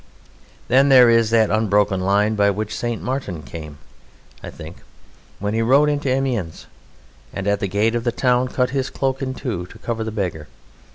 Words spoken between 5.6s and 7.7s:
rode into Amiens, and at the